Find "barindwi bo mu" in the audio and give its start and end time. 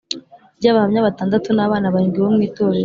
1.93-2.41